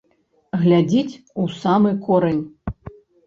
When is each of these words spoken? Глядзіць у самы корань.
Глядзіць 0.61 1.19
у 1.43 1.45
самы 1.59 1.91
корань. 2.09 2.43